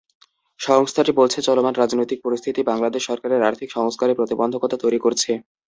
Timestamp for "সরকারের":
3.05-3.41